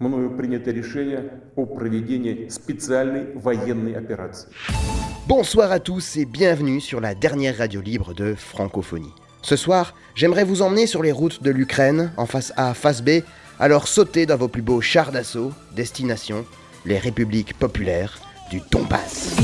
[0.00, 4.48] мною принято решение о проведении специальной военной операции.
[5.26, 9.12] Bonsoir à tous et bienvenue sur la dernière radio libre de francophonie.
[9.42, 13.22] Ce soir, j'aimerais vous emmener sur les routes de l'Ukraine, en face A, face B,
[13.58, 16.44] alors sautez dans vos plus beaux chars d'assaut, destination,
[16.84, 18.18] les républiques populaires
[18.50, 19.36] du Donbass.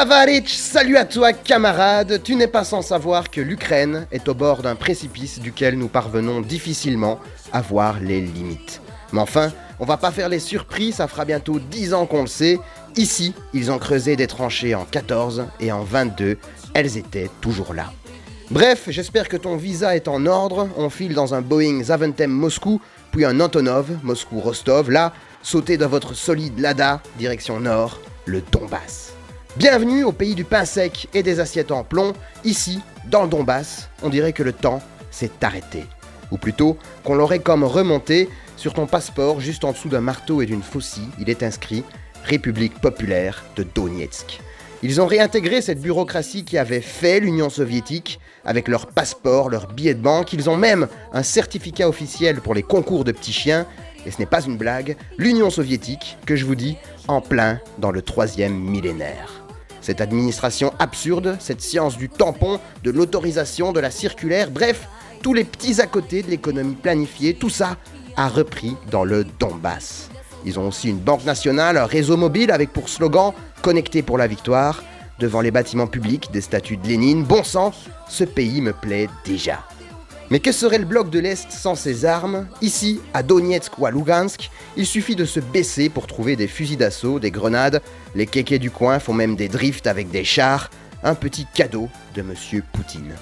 [0.00, 4.62] Tavaric, salut à toi camarade, tu n'es pas sans savoir que l'Ukraine est au bord
[4.62, 7.20] d'un précipice duquel nous parvenons difficilement
[7.52, 8.80] à voir les limites.
[9.12, 12.28] Mais enfin, on va pas faire les surprises, ça fera bientôt 10 ans qu'on le
[12.28, 12.58] sait.
[12.96, 16.38] Ici, ils ont creusé des tranchées en 14 et en 22,
[16.72, 17.92] elles étaient toujours là.
[18.50, 22.80] Bref, j'espère que ton visa est en ordre, on file dans un Boeing Zaventem Moscou,
[23.12, 29.19] puis un Antonov Moscou-Rostov, là, sautez dans votre solide Lada, direction nord, le Donbass.
[29.56, 32.12] Bienvenue au pays du pain sec et des assiettes en plomb.
[32.44, 35.84] Ici, dans le Donbass, on dirait que le temps s'est arrêté.
[36.30, 40.46] Ou plutôt, qu'on l'aurait comme remonté sur ton passeport, juste en dessous d'un marteau et
[40.46, 41.82] d'une faucille, il est inscrit
[42.22, 44.40] République populaire de Donetsk.
[44.84, 49.94] Ils ont réintégré cette bureaucratie qui avait fait l'Union soviétique avec leur passeport, leur billet
[49.94, 50.32] de banque.
[50.32, 53.66] Ils ont même un certificat officiel pour les concours de petits chiens.
[54.06, 56.76] Et ce n'est pas une blague, l'Union soviétique, que je vous dis,
[57.08, 59.39] en plein dans le troisième millénaire.
[59.90, 64.86] Cette administration absurde, cette science du tampon, de l'autorisation, de la circulaire, bref,
[65.20, 67.76] tous les petits à côté de l'économie planifiée, tout ça
[68.16, 70.08] a repris dans le Donbass.
[70.44, 73.32] Ils ont aussi une banque nationale, un réseau mobile avec pour slogan
[73.62, 74.84] Connecté pour la victoire.
[75.18, 77.24] Devant les bâtiments publics, des statues de Lénine.
[77.24, 77.72] Bon sang,
[78.08, 79.58] ce pays me plaît déjà.
[80.30, 83.90] Mais que serait le bloc de l'Est sans ses armes Ici, à Donetsk ou à
[83.90, 87.82] Lugansk, il suffit de se baisser pour trouver des fusils d'assaut, des grenades.
[88.14, 90.70] Les kékés du coin font même des drifts avec des chars.
[91.02, 93.14] Un petit cadeau de Monsieur Poutine.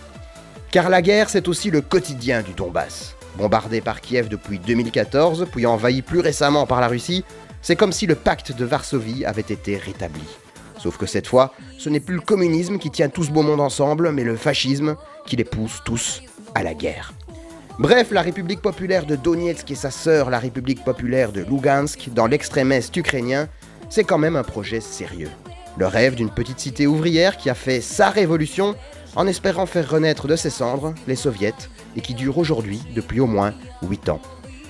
[0.70, 3.14] Car la guerre, c'est aussi le quotidien du Donbass.
[3.38, 7.25] Bombardé par Kiev depuis 2014, puis envahi plus récemment par la Russie,
[7.62, 10.25] c'est comme si le pacte de Varsovie avait été rétabli.
[10.78, 13.60] Sauf que cette fois, ce n'est plus le communisme qui tient tout ce beau monde
[13.60, 16.20] ensemble, mais le fascisme qui les pousse tous
[16.54, 17.12] à la guerre.
[17.78, 22.26] Bref, la République populaire de Donetsk et sa sœur, la République populaire de Lugansk, dans
[22.26, 23.48] l'extrême est ukrainien,
[23.88, 25.31] c'est quand même un projet sérieux.
[25.76, 28.75] Le rêve d'une petite cité ouvrière qui a fait sa révolution
[29.14, 31.54] en espérant faire renaître de ses cendres les soviets
[31.97, 33.54] et qui dure aujourd'hui depuis au moins
[33.88, 34.20] 8 ans.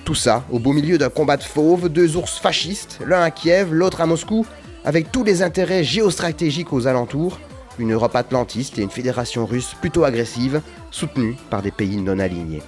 [0.05, 3.73] Tout ça au beau milieu d'un combat de fauves, deux ours fascistes, l'un à Kiev,
[3.73, 4.45] l'autre à Moscou,
[4.85, 7.39] avec tous les intérêts géostratégiques aux alentours,
[7.79, 12.63] une Europe atlantiste et une fédération russe plutôt agressive, soutenue par des pays non alignés.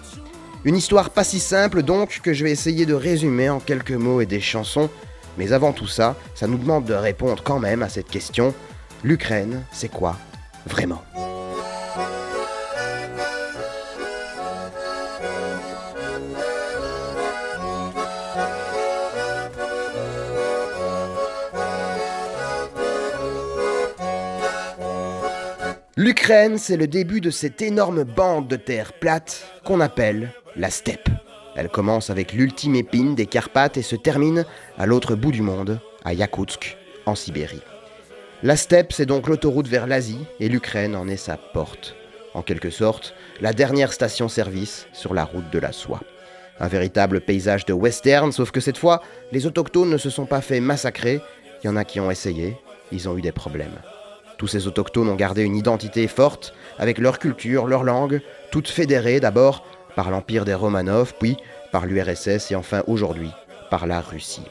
[0.63, 4.21] Une histoire pas si simple donc que je vais essayer de résumer en quelques mots
[4.21, 4.89] et des chansons,
[5.37, 8.53] mais avant tout ça, ça nous demande de répondre quand même à cette question,
[9.03, 10.17] l'Ukraine, c'est quoi
[10.67, 11.01] vraiment?
[25.97, 31.09] L'Ukraine, c'est le début de cette énorme bande de terre plate qu'on appelle la steppe.
[31.57, 34.45] Elle commence avec l'ultime épine des Carpates et se termine
[34.77, 37.61] à l'autre bout du monde, à Yakoutsk, en Sibérie.
[38.41, 41.97] La steppe, c'est donc l'autoroute vers l'Asie et l'Ukraine en est sa porte.
[42.33, 45.99] En quelque sorte, la dernière station-service sur la route de la soie.
[46.61, 49.03] Un véritable paysage de western, sauf que cette fois,
[49.33, 51.19] les autochtones ne se sont pas fait massacrer,
[51.61, 52.55] il y en a qui ont essayé,
[52.93, 53.77] ils ont eu des problèmes.
[54.41, 59.19] Tous ces autochtones ont gardé une identité forte, avec leur culture, leur langue, toutes fédérées
[59.19, 59.63] d'abord
[59.95, 61.37] par l'empire des Romanov, puis
[61.71, 63.29] par l'URSS et enfin aujourd'hui
[63.69, 64.47] par la Russie.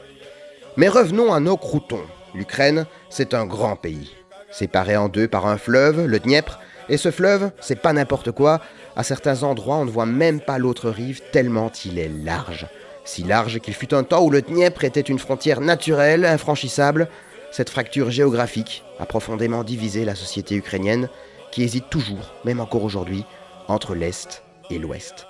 [0.77, 2.05] Mais revenons à nos croutons.
[2.33, 4.15] L'Ukraine, c'est un grand pays,
[4.49, 8.61] séparé en deux par un fleuve, le Dniepr, et ce fleuve, c'est pas n'importe quoi,
[8.95, 12.65] à certains endroits on ne voit même pas l'autre rive tellement il est large.
[13.03, 17.09] Si large qu'il fut un temps où le Dniepr était une frontière naturelle, infranchissable,
[17.51, 21.09] cette fracture géographique a profondément divisé la société ukrainienne
[21.51, 23.25] qui hésite toujours, même encore aujourd'hui,
[23.67, 25.27] entre l'Est et l'Ouest.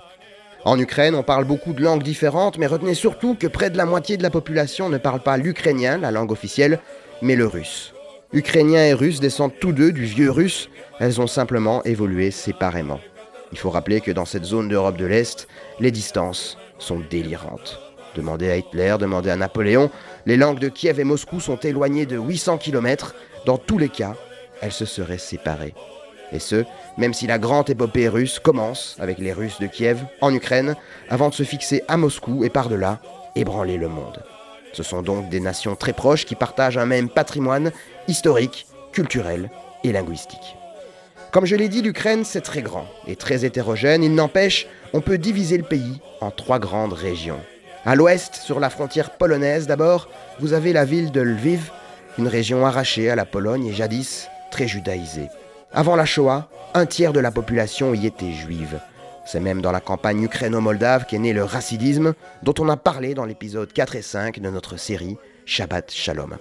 [0.64, 3.84] En Ukraine, on parle beaucoup de langues différentes, mais retenez surtout que près de la
[3.84, 6.78] moitié de la population ne parle pas l'ukrainien, la langue officielle,
[7.20, 7.92] mais le russe.
[8.32, 10.70] Ukrainiens et Russes descendent tous deux du vieux russe,
[11.00, 13.00] elles ont simplement évolué séparément.
[13.50, 15.48] Il faut rappeler que dans cette zone d'Europe de l'Est,
[15.80, 17.91] les distances sont délirantes.
[18.14, 19.90] Demandez à Hitler, demandez à Napoléon,
[20.26, 23.14] les langues de Kiev et Moscou sont éloignées de 800 km.
[23.46, 24.14] Dans tous les cas,
[24.60, 25.74] elles se seraient séparées.
[26.32, 26.64] Et ce,
[26.96, 30.76] même si la grande épopée russe commence avec les Russes de Kiev en Ukraine,
[31.10, 33.00] avant de se fixer à Moscou et par-delà,
[33.34, 34.22] ébranler le monde.
[34.72, 37.72] Ce sont donc des nations très proches qui partagent un même patrimoine
[38.08, 39.50] historique, culturel
[39.84, 40.56] et linguistique.
[41.32, 44.02] Comme je l'ai dit, l'Ukraine, c'est très grand et très hétérogène.
[44.02, 47.40] Il n'empêche, on peut diviser le pays en trois grandes régions.
[47.84, 50.08] À l'ouest, sur la frontière polonaise d'abord,
[50.38, 51.72] vous avez la ville de Lviv,
[52.16, 55.30] une région arrachée à la Pologne et jadis très judaïsée.
[55.72, 58.78] Avant la Shoah, un tiers de la population y était juive.
[59.26, 62.14] C'est même dans la campagne ukraino-moldave qu'est né le racidisme,
[62.44, 66.36] dont on a parlé dans l'épisode 4 et 5 de notre série Shabbat Shalom.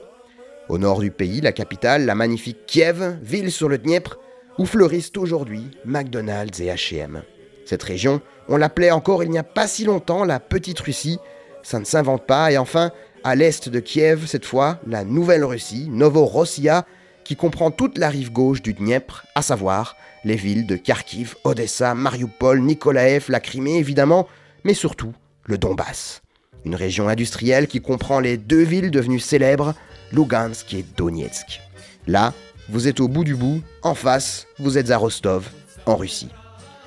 [0.69, 4.19] Au nord du pays, la capitale, la magnifique Kiev, ville sur le Dniepr,
[4.59, 7.23] où fleurissent aujourd'hui McDonald's et H&M.
[7.65, 8.21] Cette région,
[8.51, 11.19] on l'appelait encore il n'y a pas si longtemps la Petite Russie,
[11.63, 12.92] ça ne s'invente pas, et enfin,
[13.24, 16.86] à l'est de Kiev, cette fois, la Nouvelle Russie, Novorossia,
[17.24, 19.95] qui comprend toute la rive gauche du Dniepr, à savoir
[20.25, 24.27] les villes de Kharkiv, Odessa, Mariupol, Nikolaev, la Crimée évidemment,
[24.65, 25.13] mais surtout
[25.45, 26.21] le Donbass.
[26.65, 29.74] Une région industrielle qui comprend les deux villes devenues célèbres,
[30.12, 31.62] Lugansk et Donetsk.
[32.06, 32.33] Là,
[32.69, 35.50] vous êtes au bout du bout, en face, vous êtes à Rostov,
[35.86, 36.30] en Russie.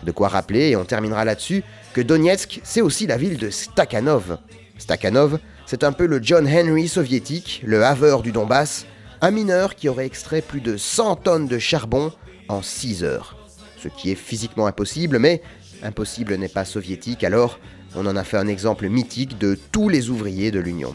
[0.04, 1.62] De quoi rappeler, et on terminera là-dessus,
[1.92, 4.38] que Donetsk, c'est aussi la ville de Stakhanov.
[4.78, 8.86] Stakhanov, c'est un peu le John Henry soviétique, le haveur du Donbass,
[9.20, 12.12] un mineur qui aurait extrait plus de 100 tonnes de charbon
[12.48, 13.36] en 6 heures.
[13.78, 15.40] Ce qui est physiquement impossible, mais
[15.82, 17.58] impossible n'est pas soviétique, alors
[17.94, 20.94] on en a fait un exemple mythique de tous les ouvriers de l'Union.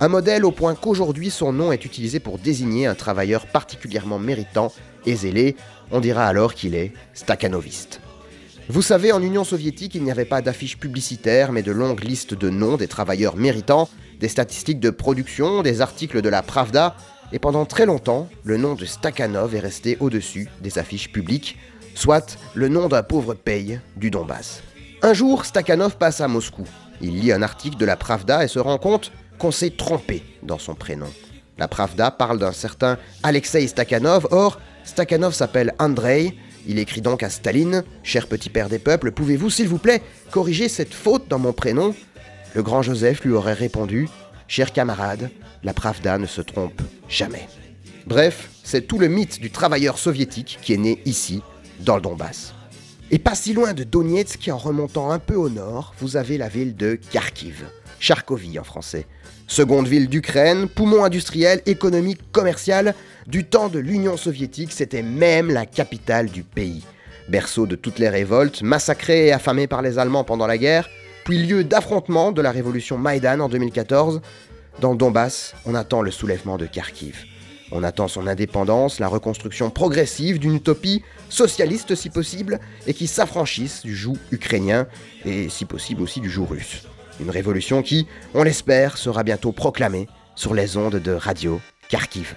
[0.00, 4.72] Un modèle au point qu'aujourd'hui son nom est utilisé pour désigner un travailleur particulièrement méritant
[5.06, 5.56] et zélé,
[5.90, 8.00] on dira alors qu'il est stakhanoviste.
[8.70, 12.32] Vous savez, en Union soviétique, il n'y avait pas d'affiches publicitaires, mais de longues listes
[12.32, 13.90] de noms des travailleurs méritants,
[14.20, 16.96] des statistiques de production, des articles de la Pravda,
[17.30, 21.58] et pendant très longtemps, le nom de Stakhanov est resté au-dessus des affiches publiques,
[21.94, 24.62] soit le nom d'un pauvre paye du Donbass.
[25.02, 26.66] Un jour, Stakhanov passe à Moscou.
[27.02, 30.58] Il lit un article de la Pravda et se rend compte qu'on s'est trompé dans
[30.58, 31.12] son prénom.
[31.58, 36.34] La Pravda parle d'un certain Alexei Stakhanov, or Stakhanov s'appelle Andrei,
[36.66, 40.68] il écrit donc à Staline Cher petit père des peuples, pouvez-vous, s'il vous plaît, corriger
[40.68, 41.94] cette faute dans mon prénom?
[42.54, 44.08] Le grand Joseph lui aurait répondu
[44.48, 45.30] Cher camarade,
[45.62, 47.48] la Pravda ne se trompe jamais.
[48.06, 51.42] Bref, c'est tout le mythe du travailleur soviétique qui est né ici,
[51.80, 52.54] dans le Donbass.
[53.10, 56.48] Et pas si loin de Donetsk, en remontant un peu au nord, vous avez la
[56.48, 57.64] ville de Kharkiv,
[57.98, 59.06] Charkovie en français.
[59.46, 62.94] Seconde ville d'Ukraine, poumon industriel, économique, commercial,
[63.26, 66.84] du temps de l'Union soviétique, c'était même la capitale du pays.
[67.28, 70.88] Berceau de toutes les révoltes, massacré et affamé par les Allemands pendant la guerre,
[71.24, 74.20] puis lieu d'affrontement de la révolution Maïdan en 2014,
[74.80, 77.24] dans le Donbass, on attend le soulèvement de Kharkiv.
[77.72, 83.82] On attend son indépendance, la reconstruction progressive d'une utopie socialiste si possible, et qui s'affranchisse
[83.82, 84.86] du joug ukrainien
[85.24, 86.82] et si possible aussi du joug russe.
[87.20, 92.34] Une révolution qui, on l'espère, sera bientôt proclamée sur les ondes de Radio Kharkiv.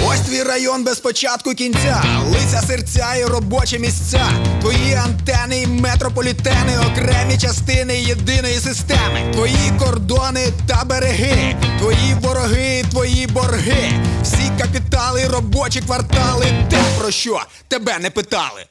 [0.00, 4.26] Ось твій район без початку кінця, лиця серця і робочі місця,
[4.60, 13.26] твої антени і метрополітени, окремі частини єдиної системи, твої кордони та береги, твої вороги, твої
[13.26, 13.92] борги,
[14.22, 18.66] всі капітали, робочі квартали, те про що тебе не питали.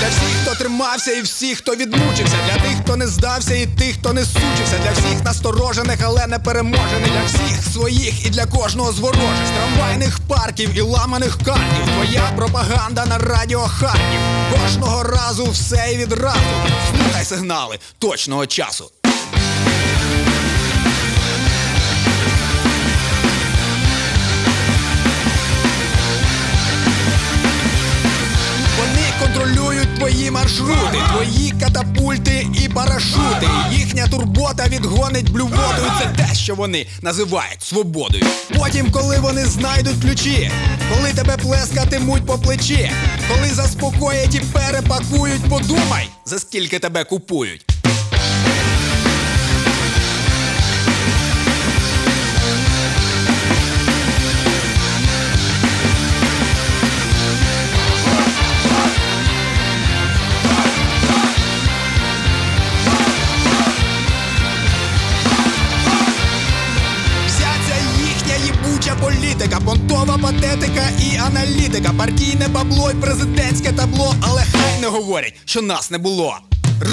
[0.00, 4.12] Для всіх, тримався, і всіх, хто відмучився, для тих, хто не здався, і тих, хто
[4.12, 8.98] не сучився, для всіх насторожених, але не переможених, для всіх своїх і для кожного з
[8.98, 11.86] ворожих, з трамвайних парків і ламаних картів.
[11.94, 14.20] Твоя пропаганда на радіо Харків.
[14.52, 16.38] Кожного разу все і відразу.
[16.90, 18.90] Слухай сигнали точного часу.
[28.78, 29.63] Вони контролюють
[29.98, 33.48] твої маршрути, твої катапульти і парашути.
[33.72, 35.90] Їхня турбота відгонить блювотою.
[36.00, 38.24] Це те, що вони називають свободою.
[38.58, 40.50] Потім, коли вони знайдуть ключі,
[40.94, 42.90] коли тебе плескатимуть по плечі,
[43.28, 47.73] коли заспокоять і перепакують, подумай, за скільки тебе купують.
[69.24, 75.62] Політика, понтова патетика і аналітика, партійне бабло й президентське табло, але хай не говорять, що
[75.62, 76.38] нас не було.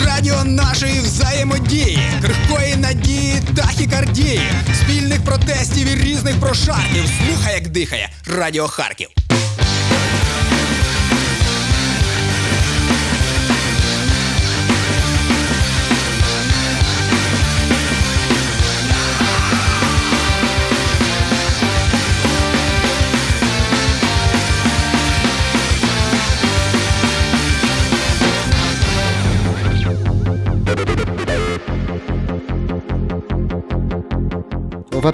[0.05, 4.41] Радіо нашої взаємодії, крихкої надії, тахікардії,
[4.83, 7.03] спільних протестів і різних прошарків.
[7.27, 9.09] Слухай, як дихає Радіо Харків.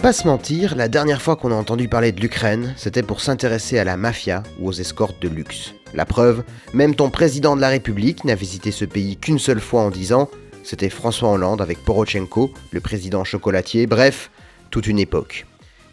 [0.08, 3.78] Pas se mentir, la dernière fois qu'on a entendu parler de l'Ukraine, c'était pour s'intéresser
[3.78, 5.74] à la mafia ou aux escortes de luxe.
[5.94, 9.82] La preuve, même ton président de la République n'a visité ce pays qu'une seule fois
[9.82, 10.30] en 10 ans,
[10.64, 14.32] c'était François Hollande avec Porochenko, le président chocolatier, bref,
[14.70, 15.46] toute une époque.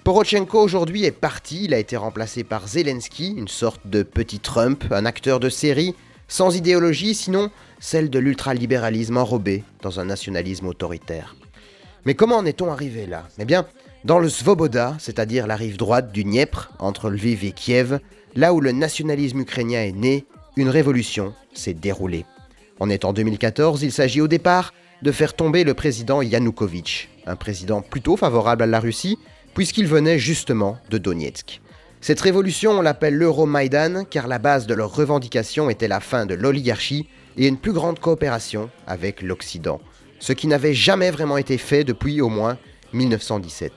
[0.05, 4.85] Porochenko aujourd'hui est parti, il a été remplacé par Zelensky, une sorte de petit Trump,
[4.93, 5.97] un acteur de série,
[6.29, 11.35] sans idéologie sinon celle de l'ultralibéralisme enrobé dans un nationalisme autoritaire.
[12.05, 13.27] Mais comment en est-on arrivé là?
[13.41, 13.45] Eh
[14.05, 17.99] dans le Svoboda, c'est-à-dire la rive droite du Dniepr, entre Lviv et Kiev,
[18.35, 22.25] là où le nationalisme ukrainien est né, une révolution s'est déroulée.
[22.81, 27.37] On est en 2014, il s'agit au départ de faire tomber le président Yanukovych, un
[27.37, 29.19] président plutôt favorable à la Russie,
[29.55, 31.61] puisqu'il venait justement de Donetsk.
[32.01, 36.35] Cette révolution, on l'appelle l'Euromaïdan, car la base de leurs revendications était la fin de
[36.35, 39.81] l'oligarchie et une plus grande coopération avec l'Occident
[40.25, 42.57] ce qui n'avait jamais vraiment été fait depuis au moins
[42.95, 43.73] 1917.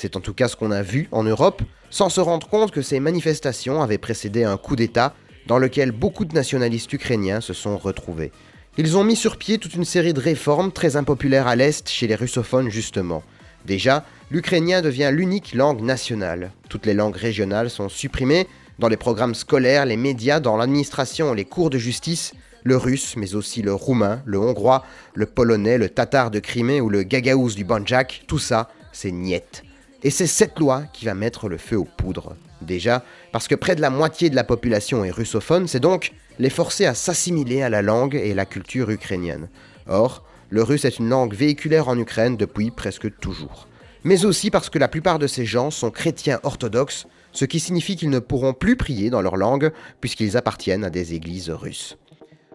[0.00, 2.80] C'est en tout cas ce qu'on a vu en Europe, sans se rendre compte que
[2.80, 5.12] ces manifestations avaient précédé un coup d'État
[5.46, 8.32] dans lequel beaucoup de nationalistes ukrainiens se sont retrouvés.
[8.78, 12.06] Ils ont mis sur pied toute une série de réformes très impopulaires à l'Est chez
[12.06, 13.22] les russophones justement.
[13.66, 16.52] Déjà, l'ukrainien devient l'unique langue nationale.
[16.70, 18.46] Toutes les langues régionales sont supprimées
[18.78, 22.32] dans les programmes scolaires, les médias, dans l'administration, les cours de justice,
[22.64, 26.88] le russe, mais aussi le roumain, le hongrois, le polonais, le tatar de Crimée ou
[26.88, 29.62] le gagaous du Banjak, tout ça, c'est niet.
[30.02, 32.34] Et c'est cette loi qui va mettre le feu aux poudres.
[32.62, 36.50] Déjà, parce que près de la moitié de la population est russophone, c'est donc les
[36.50, 39.48] forcer à s'assimiler à la langue et la culture ukrainienne.
[39.86, 43.68] Or, le russe est une langue véhiculaire en Ukraine depuis presque toujours.
[44.04, 47.96] Mais aussi parce que la plupart de ces gens sont chrétiens orthodoxes, ce qui signifie
[47.96, 51.98] qu'ils ne pourront plus prier dans leur langue puisqu'ils appartiennent à des églises russes.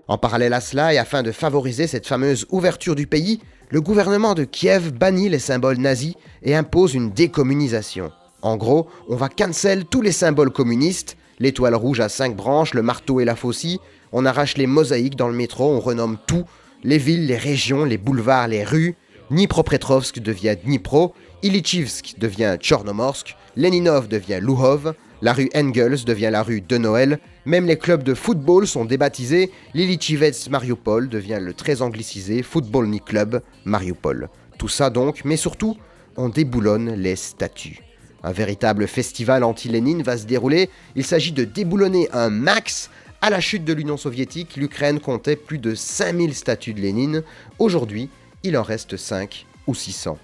[0.07, 4.33] En parallèle à cela, et afin de favoriser cette fameuse ouverture du pays, le gouvernement
[4.33, 8.11] de Kiev bannit les symboles nazis et impose une décommunisation.
[8.41, 12.83] En gros, on va cancel tous les symboles communistes, l'étoile rouge à cinq branches, le
[12.83, 13.79] marteau et la faucille,
[14.11, 16.45] on arrache les mosaïques dans le métro, on renomme tout,
[16.83, 18.95] les villes, les régions, les boulevards, les rues,
[19.31, 26.61] Dnipropetrovsk devient Dnipro, Ilichivsk devient Tchornomorsk, Leninov devient Luhov, la rue Engels devient la rue
[26.61, 32.43] de Noël, même les clubs de football sont débaptisés, Lilichivets Mariupol devient le très anglicisé
[32.43, 34.29] Football Club Mariupol.
[34.57, 35.77] Tout ça donc, mais surtout,
[36.17, 37.79] on déboulonne les statues.
[38.23, 42.89] Un véritable festival anti-Lénine va se dérouler, il s'agit de déboulonner un max
[43.21, 47.23] à la chute de l'Union soviétique, l'Ukraine comptait plus de 5000 statues de Lénine.
[47.57, 48.09] Aujourd'hui,
[48.43, 50.19] il en reste 5 ou 600.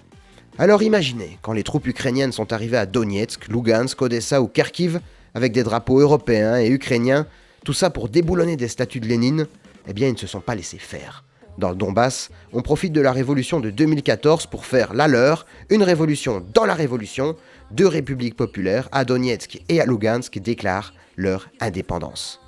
[0.58, 5.00] Alors imaginez, quand les troupes ukrainiennes sont arrivées à Donetsk, Lugansk, Odessa ou Kharkiv,
[5.34, 7.26] avec des drapeaux européens et ukrainiens,
[7.64, 9.46] tout ça pour déboulonner des statues de Lénine,
[9.88, 11.24] eh bien ils ne se sont pas laissés faire.
[11.56, 15.82] Dans le Donbass, on profite de la révolution de 2014 pour faire la leur, une
[15.82, 17.34] révolution dans la révolution,
[17.70, 22.40] deux républiques populaires, à Donetsk et à Lugansk, déclarent leur indépendance.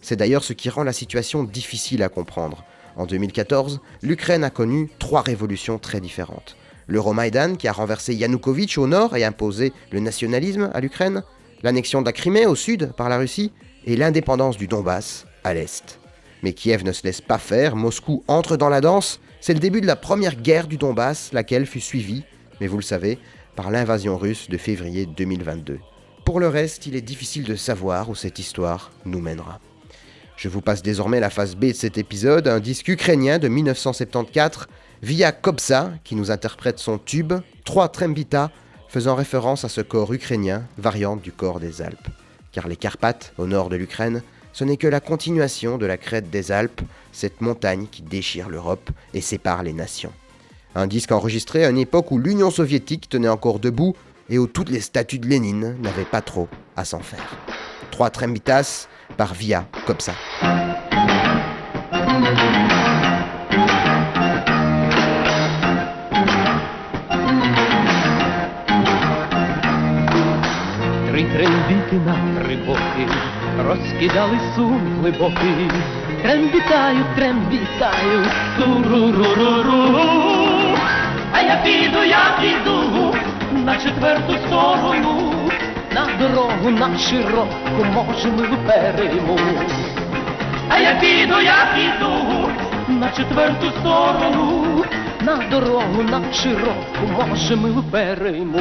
[0.00, 2.64] C'est d'ailleurs ce qui rend la situation difficile à comprendre.
[2.96, 6.56] En 2014, l'Ukraine a connu trois révolutions très différentes.
[6.86, 11.22] L'Euromaïdan qui a renversé Yanukovych au nord et imposé le nationalisme à l'Ukraine,
[11.62, 13.52] l'annexion de la Crimée au sud par la Russie
[13.84, 16.00] et l'indépendance du Donbass à l'est.
[16.42, 19.80] Mais Kiev ne se laisse pas faire, Moscou entre dans la danse, c'est le début
[19.80, 22.24] de la première guerre du Donbass, laquelle fut suivie,
[22.60, 23.18] mais vous le savez,
[23.54, 25.78] par l'invasion russe de février 2022.
[26.24, 29.60] Pour le reste, il est difficile de savoir où cette histoire nous mènera.
[30.36, 34.66] Je vous passe désormais la phase B de cet épisode, un disque ukrainien de 1974
[35.02, 38.50] via Kobza, qui nous interprète son tube, trois Trembita,
[38.88, 42.08] faisant référence à ce corps ukrainien, variante du corps des Alpes.
[42.52, 46.30] Car les Carpates, au nord de l'Ukraine, ce n'est que la continuation de la crête
[46.30, 50.12] des Alpes, cette montagne qui déchire l'Europe et sépare les nations.
[50.74, 53.94] Un disque enregistré à une époque où l'Union soviétique tenait encore debout
[54.28, 57.36] et où toutes les statues de Lénine n'avaient pas trop à s'en faire.
[57.90, 60.14] Trois Trembitas par Via, comme ça.
[71.92, 73.06] Трембіти на тривоги
[73.58, 75.70] розкидали сум глибокий,
[76.22, 78.26] Трембітаю, трембітаю,
[78.58, 79.98] туруруруру.
[81.32, 83.14] А я піду, я піду
[83.64, 85.32] на четверту сторону,
[85.94, 89.38] на дорогу на широку, може ми вперемо.
[90.68, 92.48] А я піду, я піду
[92.88, 94.84] на четверту сторону,
[95.20, 98.58] на дорогу на широку, може ми вперемо.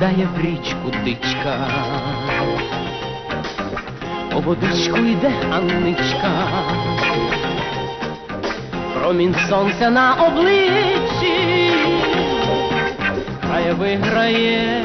[0.00, 1.56] Заглядає в річку дичка,
[4.32, 6.30] по водичку йде Анничка,
[8.94, 11.72] промінь сонця на обличчі,
[13.50, 14.84] хай виграє.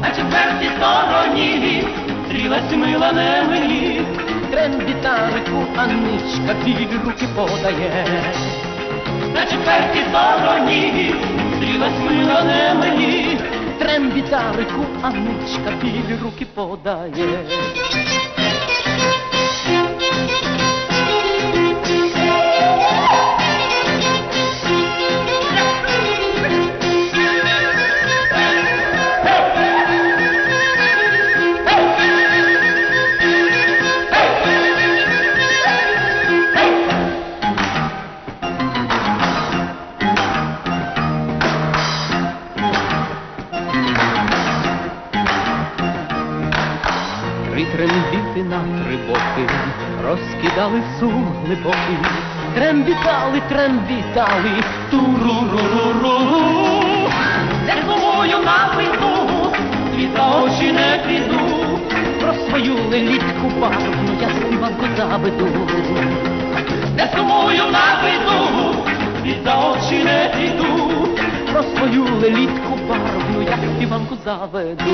[0.00, 1.84] На четвертій стороні
[2.26, 4.02] стрілась мила не мені,
[4.50, 8.06] трембітарику Анничка білі руки подає.
[9.34, 11.14] На четвертій стороні
[11.72, 13.38] Снилась не мені,
[13.78, 17.38] трем вітарику, а мичка білі руки подає.
[50.12, 51.98] Розкидали сум глибокий,
[52.54, 54.50] трембітали, трембітали,
[54.90, 56.18] туруруруру.
[57.86, 59.52] Злою напиту,
[59.94, 61.40] світ за очі не піду,
[62.20, 65.46] про свою лелітку барвну я співанку заведу.
[66.96, 68.38] Де сумую напиту,
[69.22, 70.90] світ за очі не піду,
[71.52, 74.84] про свою лелітку барвну я співанку заведу.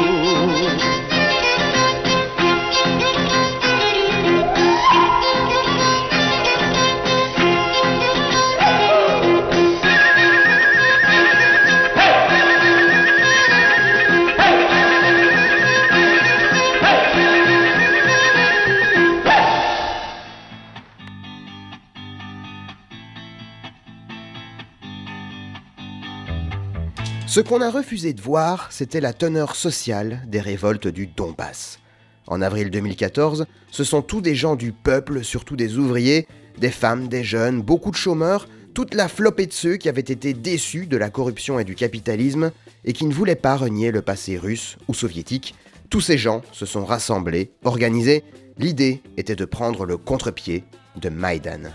[27.29, 31.79] Ce qu'on a refusé de voir, c'était la teneur sociale des révoltes du Donbass.
[32.27, 37.07] En avril 2014, ce sont tous des gens du peuple, surtout des ouvriers, des femmes,
[37.07, 40.97] des jeunes, beaucoup de chômeurs, toute la flopée de ceux qui avaient été déçus de
[40.97, 42.51] la corruption et du capitalisme
[42.87, 45.55] et qui ne voulaient pas renier le passé russe ou soviétique.
[45.91, 48.25] Tous ces gens se sont rassemblés, organisés.
[48.57, 50.65] L'idée était de prendre le contre-pied
[50.97, 51.73] de Maïdan.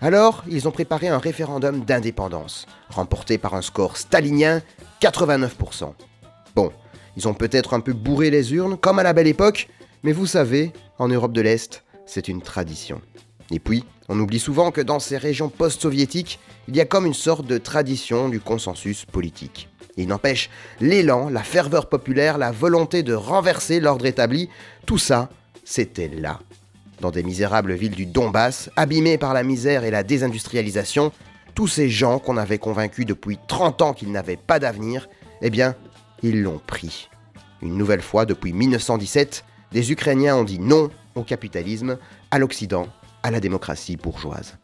[0.00, 4.60] Alors, ils ont préparé un référendum d'indépendance, remporté par un score stalinien
[5.00, 5.94] 89%.
[6.54, 6.70] Bon,
[7.16, 9.68] ils ont peut-être un peu bourré les urnes, comme à la belle époque,
[10.02, 13.00] mais vous savez, en Europe de l'Est, c'est une tradition.
[13.50, 17.14] Et puis, on oublie souvent que dans ces régions post-soviétiques, il y a comme une
[17.14, 19.68] sorte de tradition du consensus politique.
[19.96, 24.50] Il n'empêche, l'élan, la ferveur populaire, la volonté de renverser l'ordre établi,
[24.84, 25.30] tout ça,
[25.64, 26.38] c'était là.
[27.00, 31.12] Dans des misérables villes du Donbass, abîmées par la misère et la désindustrialisation,
[31.54, 35.08] tous ces gens qu'on avait convaincus depuis 30 ans qu'ils n'avaient pas d'avenir,
[35.42, 35.74] eh bien,
[36.22, 37.08] ils l'ont pris.
[37.62, 41.98] Une nouvelle fois, depuis 1917, des Ukrainiens ont dit non au capitalisme,
[42.30, 42.88] à l'Occident,
[43.22, 44.56] à la démocratie bourgeoise.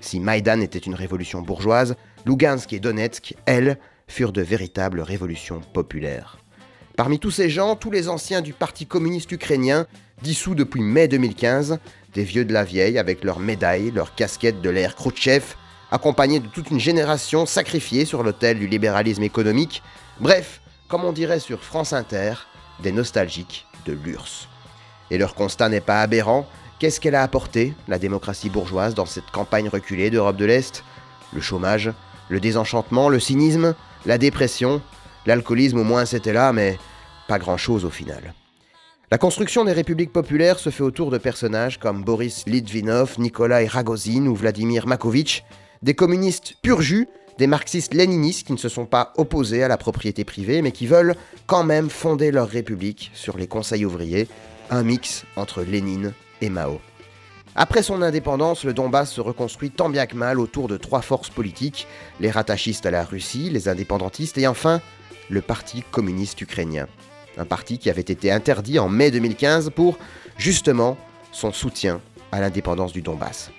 [0.00, 6.38] Si Maïdan était une révolution bourgeoise, Lugansk et Donetsk, elles, furent de véritables révolutions populaires.
[6.98, 9.86] Parmi tous ces gens, tous les anciens du Parti communiste ukrainien,
[10.20, 11.78] dissous depuis mai 2015,
[12.12, 15.54] des vieux de la vieille avec leurs médailles, leurs casquettes de l'ère Khrouchtchev,
[15.92, 19.80] accompagnés de toute une génération sacrifiée sur l'autel du libéralisme économique,
[20.18, 22.32] bref, comme on dirait sur France Inter,
[22.82, 24.48] des nostalgiques de l'URSS.
[25.12, 26.48] Et leur constat n'est pas aberrant,
[26.80, 30.82] qu'est-ce qu'elle a apporté, la démocratie bourgeoise, dans cette campagne reculée d'Europe de l'Est?
[31.32, 31.92] Le chômage,
[32.28, 34.82] le désenchantement, le cynisme, la dépression,
[35.26, 36.76] l'alcoolisme au moins c'était là, mais
[37.28, 38.34] pas grand-chose au final.
[39.10, 44.26] La construction des républiques populaires se fait autour de personnages comme Boris Litvinov, Nikolai Ragozin
[44.26, 45.44] ou Vladimir Makovitch,
[45.82, 50.24] des communistes pur jus, des marxistes-léninistes qui ne se sont pas opposés à la propriété
[50.24, 51.14] privée, mais qui veulent
[51.46, 54.28] quand même fonder leur république sur les conseils ouvriers,
[54.70, 56.12] un mix entre Lénine
[56.42, 56.80] et Mao.
[57.54, 61.30] Après son indépendance, le Donbass se reconstruit tant bien que mal autour de trois forces
[61.30, 61.86] politiques,
[62.20, 64.80] les rattachistes à la Russie, les indépendantistes et enfin
[65.30, 66.86] le Parti communiste ukrainien.
[67.36, 69.98] Un parti qui avait été interdit en mai 2015 pour,
[70.36, 70.96] justement,
[71.32, 72.00] son soutien
[72.32, 73.50] à l'indépendance du Donbass.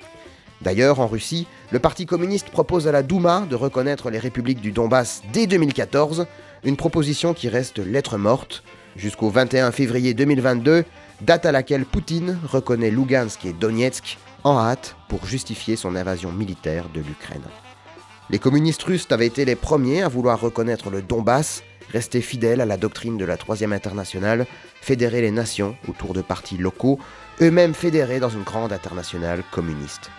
[0.61, 4.71] D'ailleurs, en Russie, le Parti communiste propose à la Douma de reconnaître les républiques du
[4.71, 6.27] Donbass dès 2014,
[6.63, 8.63] une proposition qui reste lettre morte
[8.97, 10.83] jusqu'au 21 février 2022,
[11.21, 16.89] date à laquelle Poutine reconnaît Lugansk et Donetsk en hâte pour justifier son invasion militaire
[16.93, 17.43] de l'Ukraine.
[18.29, 22.65] Les communistes russes avaient été les premiers à vouloir reconnaître le Donbass, rester fidèles à
[22.65, 24.45] la doctrine de la Troisième Internationale,
[24.81, 26.99] fédérer les nations autour de partis locaux,
[27.41, 30.09] eux-mêmes fédérés dans une grande internationale communiste.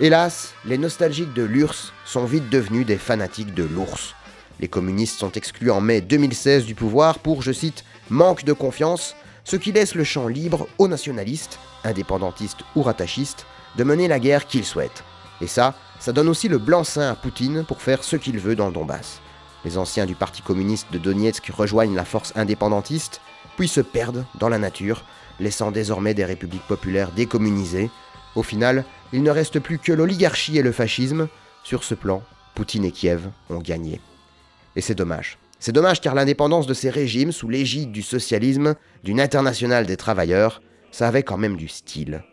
[0.00, 4.14] Hélas, les nostalgiques de l'URSS sont vite devenus des fanatiques de l'ours.
[4.58, 9.14] Les communistes sont exclus en mai 2016 du pouvoir pour, je cite, manque de confiance,
[9.44, 13.46] ce qui laisse le champ libre aux nationalistes, indépendantistes ou rattachistes,
[13.76, 15.04] de mener la guerre qu'ils souhaitent.
[15.40, 18.66] Et ça, ça donne aussi le blanc-seing à Poutine pour faire ce qu'il veut dans
[18.66, 19.20] le Donbass.
[19.64, 23.20] Les anciens du Parti communiste de Donetsk rejoignent la force indépendantiste,
[23.56, 25.04] puis se perdent dans la nature,
[25.38, 27.90] laissant désormais des républiques populaires décommunisées.
[28.34, 31.28] Au final, il ne reste plus que l'oligarchie et le fascisme.
[31.62, 32.22] Sur ce plan,
[32.54, 34.00] Poutine et Kiev ont gagné.
[34.74, 35.38] Et c'est dommage.
[35.60, 40.60] C'est dommage car l'indépendance de ces régimes, sous l'égide du socialisme, d'une internationale des travailleurs,
[40.90, 42.24] ça avait quand même du style.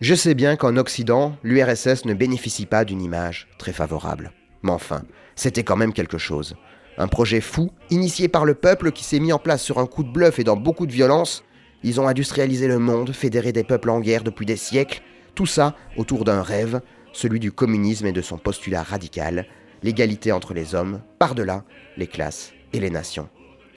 [0.00, 4.32] Je sais bien qu'en Occident, l'URSS ne bénéficie pas d'une image très favorable.
[4.64, 5.02] Mais enfin,
[5.36, 6.56] c'était quand même quelque chose.
[6.96, 10.02] Un projet fou, initié par le peuple qui s'est mis en place sur un coup
[10.02, 11.44] de bluff et dans beaucoup de violence.
[11.82, 15.02] Ils ont industrialisé le monde, fédéré des peuples en guerre depuis des siècles,
[15.34, 16.80] tout ça autour d'un rêve,
[17.12, 19.46] celui du communisme et de son postulat radical,
[19.82, 21.62] l'égalité entre les hommes, par-delà
[21.98, 23.28] les classes et les nations.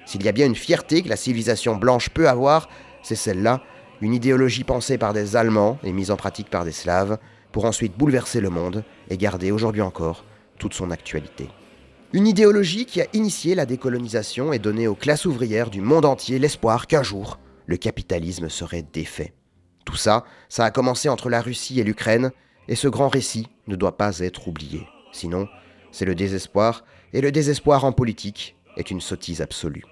[0.06, 2.70] S'il y a bien une fierté que la civilisation blanche peut avoir,
[3.04, 3.62] c'est celle-là,
[4.00, 7.18] une idéologie pensée par des Allemands et mise en pratique par des Slaves,
[7.52, 10.24] pour ensuite bouleverser le monde et garder aujourd'hui encore
[10.58, 11.50] toute son actualité.
[12.14, 16.40] Une idéologie qui a initié la décolonisation et donné aux classes ouvrières du monde entier
[16.40, 19.34] l'espoir qu'un jour, le capitalisme serait défait.
[19.86, 22.32] Tout ça, ça a commencé entre la Russie et l'Ukraine,
[22.68, 24.88] et ce grand récit ne doit pas être oublié.
[25.12, 25.48] Sinon,
[25.92, 29.84] c'est le désespoir, et le désespoir en politique est une sottise absolue.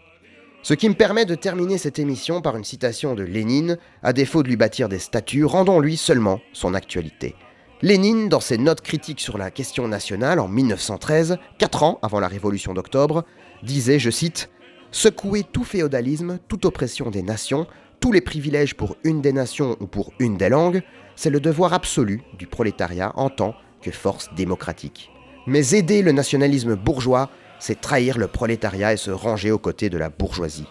[0.63, 4.41] Ce qui me permet de terminer cette émission par une citation de Lénine, à défaut
[4.41, 7.35] de lui bâtir des statues, rendons-lui seulement son actualité.
[7.81, 12.29] Lénine, dans ses notes critiques sur la question nationale en 1913, quatre ans avant la
[12.29, 13.25] Révolution d'octobre,
[13.63, 14.49] disait, je cite,
[14.91, 17.67] Secouer tout féodalisme, toute oppression des nations,
[17.99, 20.83] tous les privilèges pour une des nations ou pour une des langues,
[21.17, 25.11] c'est le devoir absolu du prolétariat en tant que force démocratique.
[25.45, 29.97] Mais aider le nationalisme bourgeois, c'est trahir le prolétariat et se ranger aux côtés de
[29.97, 30.67] la bourgeoisie.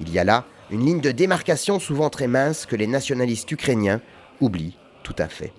[0.00, 4.00] Il y a là une ligne de démarcation souvent très mince que les nationalistes ukrainiens
[4.40, 5.52] oublient tout à fait.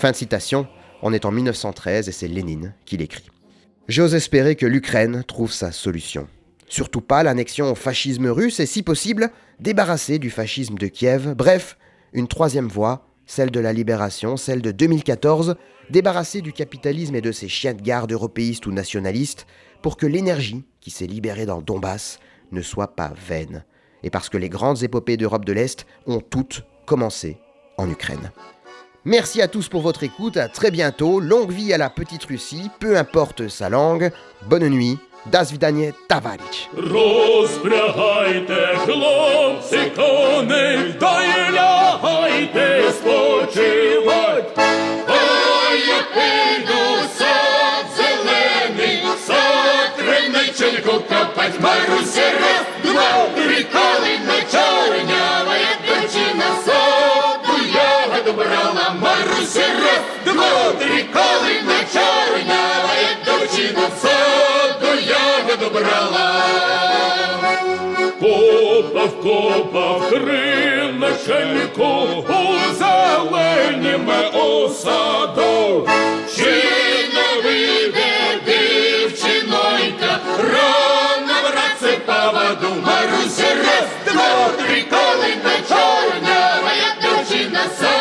[0.00, 0.66] Fin de citation,
[1.02, 3.28] on est en 1913 et c'est Lénine qui l'écrit.
[3.86, 6.26] J'ose espérer que l'Ukraine trouve sa solution.
[6.68, 11.34] Surtout pas l'annexion au fascisme russe et si possible, débarrasser du fascisme de Kiev.
[11.34, 11.76] Bref,
[12.14, 15.56] une troisième voie, celle de la libération, celle de 2014,
[15.90, 19.46] débarrasser du capitalisme et de ses chiens de garde européistes ou nationalistes
[19.82, 22.20] pour que l'énergie qui s'est libérée dans Donbass
[22.52, 23.66] ne soit pas vaine.
[24.02, 27.36] Et parce que les grandes épopées d'Europe de l'Est ont toutes commencé
[27.76, 28.32] en Ukraine.
[29.05, 32.69] Merci à tous pour votre écoute, à très bientôt, longue vie à la petite Russie,
[32.79, 34.11] peu importe sa langue,
[34.47, 34.97] bonne nuit,
[35.31, 36.69] das vidanie, tavaric.
[36.77, 42.75] Розпрягайте, хлопці, коней, та й лягайте
[59.56, 66.42] Раз, два, три, калина чорнява, як дівчина саду ягоду брала.
[68.20, 71.84] Копав, копав криночельку
[72.28, 75.88] у зеленіме осаду.
[76.36, 76.64] Чи
[77.14, 82.70] не вийде дівчинонька, рано враз поводу.
[82.86, 87.99] Маруся раз, два, три, калина чорнява, як дівчина саду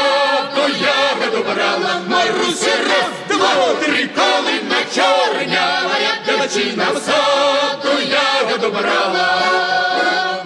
[1.49, 10.45] забрала мой русерев, два-три колина чорнява, дивачина в саду ягоду брала.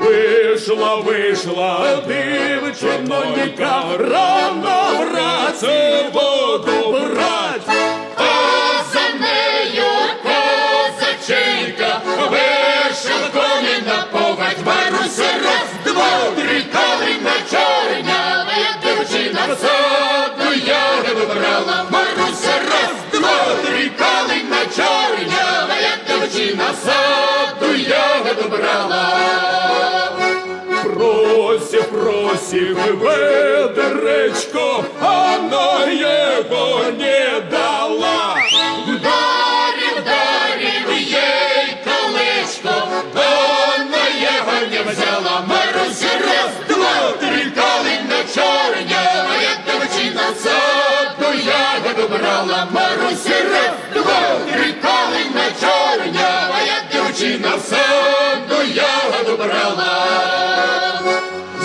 [0.00, 7.66] Вийшла, вийшла, дівчинонька, рано вранці воду брать.
[8.16, 19.91] Поза нею козачинка, вийшла коліна повать, Маруся раз, два, три коліна чорнява, дівчина в саду.
[26.84, 29.08] Саду ягоду брала.
[30.84, 32.22] Просі, просі.
[32.52, 38.36] колосів ведеречко, а на його не дала.
[38.86, 45.44] Вдарив, вдарив їй колечко, а на його не взяла.
[45.46, 52.68] Маруся раз, два, три, калина чорня, моя дівчина саду ягоду брала.
[52.70, 56.31] Маруся раз, два, три, калина чорня,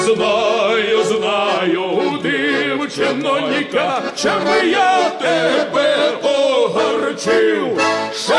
[0.07, 7.81] Знаю, знаю, дівчиноніка, чим я тебе огорчив.
[8.13, 8.33] Що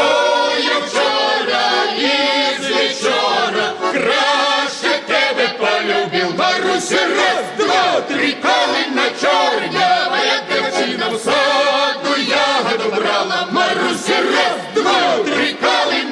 [0.65, 6.39] я вчора із вечора краще тебе полюбив.
[6.39, 13.49] Маруся, раз, два, три, калина чорня, моя дівчина в саду ягоду брала.
[13.53, 16.08] Маруся, раз, два, три, калина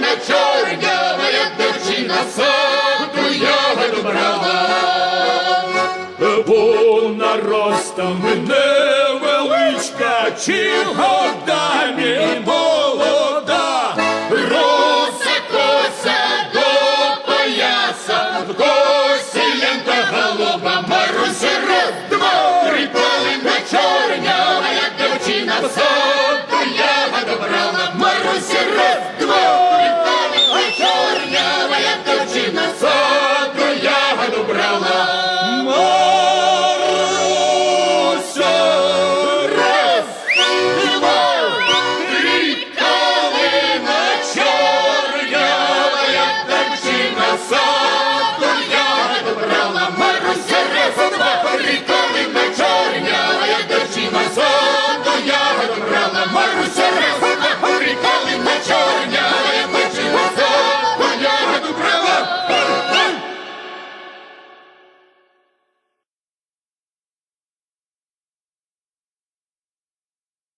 [7.97, 13.16] Там мене величка, чи годами болить.